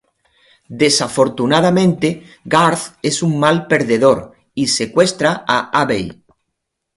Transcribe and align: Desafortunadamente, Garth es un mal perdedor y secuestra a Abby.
Desafortunadamente, 0.83 2.23
Garth 2.43 2.97
es 3.03 3.21
un 3.21 3.37
mal 3.39 3.67
perdedor 3.67 4.31
y 4.55 4.69
secuestra 4.69 5.45
a 5.47 5.69
Abby. 5.79 6.23